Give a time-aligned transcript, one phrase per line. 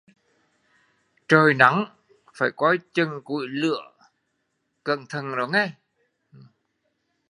[1.27, 1.85] Trời nắng
[2.33, 3.93] phải coi củi coi lửa
[4.83, 5.25] cẩn thận